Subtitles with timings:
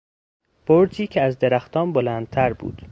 [0.67, 2.77] برجی که از درختان بلندتر بود